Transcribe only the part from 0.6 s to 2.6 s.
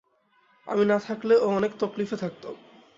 আমি না থাকলে, ও অনেক তকলিফে থাকতো।